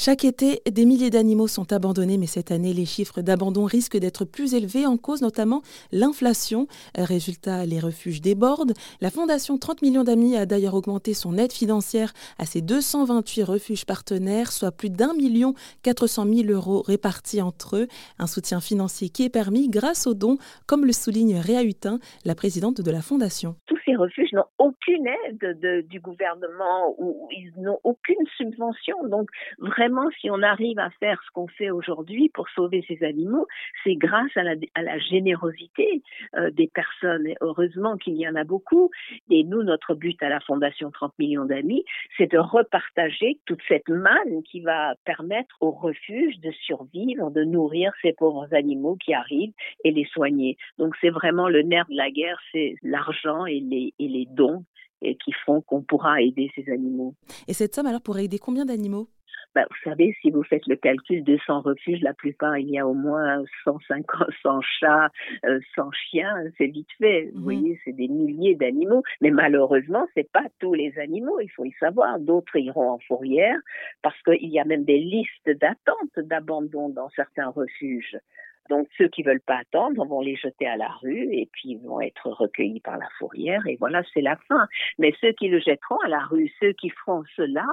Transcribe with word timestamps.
Chaque 0.00 0.24
été, 0.24 0.62
des 0.70 0.84
milliers 0.84 1.10
d'animaux 1.10 1.48
sont 1.48 1.72
abandonnés, 1.72 2.18
mais 2.18 2.28
cette 2.28 2.52
année, 2.52 2.72
les 2.72 2.86
chiffres 2.86 3.20
d'abandon 3.20 3.64
risquent 3.64 3.96
d'être 3.96 4.24
plus 4.24 4.54
élevés, 4.54 4.86
en 4.86 4.96
cause 4.96 5.22
notamment 5.22 5.60
l'inflation. 5.90 6.68
Résultat, 6.96 7.66
les 7.66 7.80
refuges 7.80 8.20
débordent. 8.20 8.74
La 9.00 9.10
Fondation 9.10 9.58
30 9.58 9.82
millions 9.82 10.04
d'amis 10.04 10.36
a 10.36 10.46
d'ailleurs 10.46 10.74
augmenté 10.74 11.14
son 11.14 11.36
aide 11.36 11.52
financière 11.52 12.12
à 12.38 12.46
ses 12.46 12.60
228 12.60 13.42
refuges 13.42 13.86
partenaires, 13.86 14.52
soit 14.52 14.70
plus 14.70 14.88
d'un 14.88 15.14
million 15.14 15.54
400 15.82 16.26
000 16.32 16.48
euros 16.52 16.80
répartis 16.82 17.42
entre 17.42 17.74
eux. 17.76 17.88
Un 18.20 18.28
soutien 18.28 18.60
financier 18.60 19.08
qui 19.08 19.24
est 19.24 19.30
permis 19.30 19.68
grâce 19.68 20.06
aux 20.06 20.14
dons, 20.14 20.38
comme 20.66 20.84
le 20.84 20.92
souligne 20.92 21.38
Réa 21.38 21.64
Hutin, 21.64 21.98
la 22.24 22.36
présidente 22.36 22.80
de 22.80 22.90
la 22.92 23.02
Fondation 23.02 23.56
refuges 23.98 24.32
n'ont 24.32 24.46
aucune 24.58 25.06
aide 25.06 25.86
du 25.88 26.00
gouvernement 26.00 26.94
ou 26.98 27.28
ils 27.30 27.52
n'ont 27.58 27.78
aucune 27.84 28.26
subvention. 28.36 28.96
Donc 29.08 29.28
vraiment, 29.58 30.08
si 30.20 30.30
on 30.30 30.42
arrive 30.42 30.78
à 30.78 30.90
faire 31.00 31.20
ce 31.26 31.30
qu'on 31.32 31.48
fait 31.48 31.70
aujourd'hui 31.70 32.30
pour 32.30 32.48
sauver 32.50 32.84
ces 32.88 33.02
animaux, 33.04 33.46
c'est 33.84 33.96
grâce 33.96 34.34
à 34.36 34.42
la, 34.42 34.98
générosité 34.98 36.02
euh, 36.36 36.50
des 36.50 36.68
personnes. 36.68 37.28
Heureusement 37.40 37.96
qu'il 37.96 38.16
y 38.16 38.28
en 38.28 38.34
a 38.34 38.44
beaucoup. 38.44 38.90
Et 39.30 39.44
nous, 39.44 39.62
notre 39.62 39.94
but 39.94 40.20
à 40.22 40.28
la 40.28 40.40
Fondation 40.40 40.90
30 40.90 41.18
millions 41.18 41.44
d'amis, 41.44 41.84
c'est 42.16 42.30
de 42.30 42.38
repartager 42.38 43.38
toute 43.46 43.60
cette 43.68 43.88
manne 43.88 44.42
qui 44.44 44.60
va 44.60 44.94
permettre 45.04 45.56
aux 45.60 45.70
refuges 45.70 46.38
de 46.40 46.50
survivre, 46.50 47.30
de 47.30 47.44
nourrir 47.44 47.92
ces 48.02 48.12
pauvres 48.12 48.52
animaux 48.54 48.96
qui 48.96 49.14
arrivent 49.14 49.52
et 49.84 49.90
les 49.90 50.04
soigner. 50.06 50.56
Donc 50.78 50.94
c'est 51.00 51.10
vraiment 51.10 51.48
le 51.48 51.62
nerf 51.62 51.86
de 51.88 51.96
la 51.96 52.10
guerre, 52.10 52.38
c'est 52.52 52.74
l'argent 52.82 53.46
et 53.46 53.60
les 53.60 53.87
et 53.98 54.08
les 54.08 54.26
dons 54.26 54.64
qui 55.00 55.32
font 55.44 55.60
qu'on 55.60 55.82
pourra 55.82 56.20
aider 56.20 56.50
ces 56.54 56.68
animaux. 56.70 57.14
Et 57.46 57.52
cette 57.52 57.74
somme 57.74 57.86
alors 57.86 58.02
pourrait 58.02 58.24
aider 58.24 58.38
combien 58.38 58.64
d'animaux? 58.64 59.08
Bah, 59.54 59.64
vous 59.70 59.90
savez, 59.90 60.14
si 60.20 60.30
vous 60.30 60.42
faites 60.42 60.66
le 60.66 60.76
calcul 60.76 61.24
de 61.24 61.38
100 61.46 61.62
refuges, 61.62 62.02
la 62.02 62.12
plupart, 62.12 62.58
il 62.58 62.68
y 62.70 62.78
a 62.78 62.86
au 62.86 62.94
moins 62.94 63.42
150, 63.64 64.28
100 64.42 64.60
chats, 64.80 65.08
100 65.42 65.48
euh, 65.48 65.90
chiens, 66.10 66.34
c'est 66.58 66.66
vite 66.66 66.88
fait. 66.98 67.30
Vous 67.32 67.38
mhm. 67.38 67.44
voyez, 67.44 67.80
c'est 67.84 67.92
des 67.92 68.08
milliers 68.08 68.54
d'animaux. 68.54 69.02
Mais 69.20 69.30
malheureusement, 69.30 70.06
c'est 70.14 70.30
pas 70.30 70.44
tous 70.60 70.74
les 70.74 70.96
animaux, 70.98 71.40
il 71.40 71.48
faut 71.48 71.64
y 71.64 71.72
savoir. 71.80 72.18
D'autres 72.20 72.56
iront 72.56 72.90
en 72.90 72.98
fourrière 72.98 73.58
parce 74.02 74.20
qu'il 74.22 74.48
y 74.48 74.60
a 74.60 74.64
même 74.64 74.84
des 74.84 74.98
listes 74.98 75.50
d'attente 75.60 76.18
d'abandon 76.18 76.90
dans 76.90 77.08
certains 77.10 77.48
refuges. 77.48 78.18
Donc 78.68 78.88
ceux 78.96 79.08
qui 79.08 79.22
veulent 79.22 79.40
pas 79.40 79.58
attendre 79.58 80.04
vont 80.04 80.20
les 80.20 80.36
jeter 80.36 80.66
à 80.66 80.76
la 80.76 80.88
rue 81.02 81.28
et 81.32 81.48
puis 81.52 81.76
vont 81.76 82.00
être 82.00 82.28
recueillis 82.30 82.80
par 82.80 82.98
la 82.98 83.08
fourrière 83.18 83.66
et 83.66 83.76
voilà, 83.76 84.02
c'est 84.12 84.20
la 84.20 84.36
fin. 84.48 84.66
Mais 84.98 85.12
ceux 85.20 85.32
qui 85.32 85.48
le 85.48 85.60
jetteront 85.60 85.98
à 86.04 86.08
la 86.08 86.20
rue, 86.20 86.50
ceux 86.60 86.72
qui 86.72 86.90
feront 86.90 87.24
cela, 87.36 87.64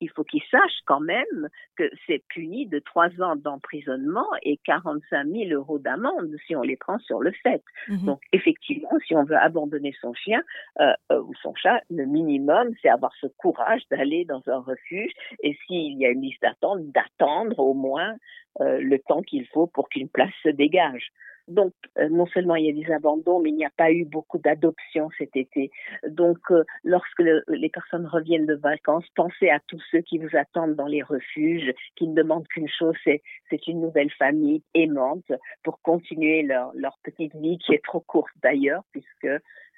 il 0.00 0.10
faut 0.10 0.24
qu'ils 0.24 0.42
sachent 0.50 0.80
quand 0.86 1.00
même 1.00 1.48
que 1.76 1.90
c'est 2.06 2.22
puni 2.28 2.66
de 2.66 2.78
trois 2.78 3.08
ans 3.20 3.36
d'emprisonnement 3.36 4.26
et 4.42 4.58
45 4.64 5.26
000 5.26 5.50
euros 5.50 5.78
d'amende 5.78 6.34
si 6.46 6.56
on 6.56 6.62
les 6.62 6.76
prend 6.76 6.98
sur 7.00 7.20
le 7.20 7.32
fait. 7.42 7.62
Mhm. 7.88 8.04
Donc 8.04 8.20
effectivement, 8.32 8.90
si 9.06 9.14
on 9.14 9.24
veut 9.24 9.36
abandonner 9.36 9.94
son 10.00 10.14
chien 10.14 10.42
euh, 10.80 10.92
euh, 11.12 11.22
ou 11.22 11.34
son 11.42 11.54
chat, 11.54 11.82
le 11.90 12.04
minimum, 12.04 12.74
c'est 12.82 12.88
avoir 12.88 13.12
ce 13.20 13.26
courage 13.26 13.82
d'aller 13.90 14.24
dans 14.24 14.42
un 14.46 14.58
refuge 14.58 15.12
et 15.42 15.56
s'il 15.66 15.98
y 15.98 16.06
a 16.06 16.10
une 16.10 16.22
liste 16.22 16.42
d'attente, 16.42 16.80
d'attendre 16.92 17.58
au 17.58 17.74
moins 17.74 18.16
euh, 18.60 18.80
le 18.80 18.98
temps 18.98 19.22
qu'il 19.22 19.46
faut 19.46 19.66
pour 19.66 19.88
qu'une 19.88 20.08
place 20.08 20.32
se 20.42 20.48
dégage. 20.48 21.12
Donc, 21.48 21.72
euh, 21.98 22.08
non 22.08 22.26
seulement 22.26 22.56
il 22.56 22.66
y 22.66 22.70
a 22.70 22.84
des 22.84 22.92
abandons, 22.92 23.40
mais 23.40 23.50
il 23.50 23.56
n'y 23.56 23.64
a 23.64 23.72
pas 23.76 23.90
eu 23.90 24.04
beaucoup 24.04 24.38
d'adoptions 24.38 25.08
cet 25.18 25.34
été. 25.36 25.70
Donc, 26.06 26.38
euh, 26.50 26.64
lorsque 26.84 27.22
les 27.48 27.68
personnes 27.70 28.06
reviennent 28.06 28.46
de 28.46 28.54
vacances, 28.54 29.04
pensez 29.14 29.48
à 29.48 29.60
tous 29.66 29.82
ceux 29.90 30.00
qui 30.00 30.18
vous 30.18 30.36
attendent 30.36 30.76
dans 30.76 30.86
les 30.86 31.02
refuges, 31.02 31.72
qui 31.96 32.06
ne 32.06 32.14
demandent 32.14 32.46
qu'une 32.48 32.68
chose, 32.68 32.94
c'est, 33.04 33.22
une 33.66 33.80
nouvelle 33.80 34.10
famille 34.12 34.62
aimante 34.74 35.30
pour 35.62 35.80
continuer 35.82 36.42
leur, 36.42 36.70
leur 36.74 36.96
petite 37.02 37.34
vie 37.36 37.58
qui 37.58 37.74
est 37.74 37.84
trop 37.84 38.00
courte 38.00 38.32
d'ailleurs, 38.42 38.82
puisque 38.92 39.28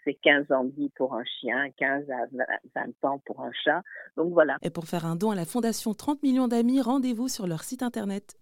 c'est 0.04 0.14
15 0.14 0.52
ans 0.52 0.64
de 0.64 0.72
vie 0.72 0.90
pour 0.96 1.14
un 1.14 1.24
chien, 1.24 1.70
15 1.76 2.10
à 2.10 2.26
20 2.74 3.08
ans 3.08 3.20
pour 3.24 3.40
un 3.40 3.50
chat. 3.64 3.82
Donc 4.16 4.32
voilà. 4.32 4.56
Et 4.62 4.70
pour 4.70 4.84
faire 4.84 5.06
un 5.06 5.16
don 5.16 5.30
à 5.30 5.34
la 5.34 5.44
Fondation 5.44 5.94
30 5.94 6.22
millions 6.22 6.48
d'amis, 6.48 6.80
rendez-vous 6.80 7.28
sur 7.28 7.46
leur 7.46 7.62
site 7.62 7.82
internet. 7.82 8.36